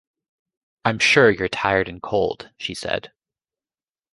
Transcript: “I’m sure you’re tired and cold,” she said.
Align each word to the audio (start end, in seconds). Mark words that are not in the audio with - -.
“I’m 0.83 0.97
sure 0.97 1.29
you’re 1.29 1.47
tired 1.47 1.87
and 1.87 2.01
cold,” 2.01 2.49
she 2.57 2.73
said. 2.73 3.11